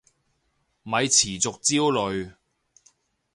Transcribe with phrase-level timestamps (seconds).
[0.81, 2.33] 咪持續焦慮